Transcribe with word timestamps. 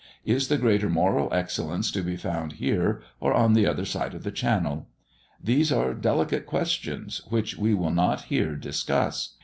Is 0.25 0.47
the 0.47 0.57
greater 0.57 0.89
moral 0.89 1.31
excellence 1.31 1.91
to 1.91 2.01
be 2.01 2.17
found 2.17 2.53
here 2.53 3.03
or 3.19 3.35
on 3.35 3.53
the 3.53 3.67
other 3.67 3.85
side 3.85 4.15
of 4.15 4.23
the 4.23 4.31
channel? 4.31 4.87
These 5.39 5.71
are 5.71 5.93
delicate 5.93 6.47
questions, 6.47 7.21
which 7.29 7.55
we 7.55 7.75
will 7.75 7.93
not 7.93 8.23
here 8.23 8.55
discuss. 8.55 9.35